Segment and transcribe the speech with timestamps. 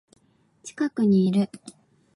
[0.63, 1.47] 近くにいる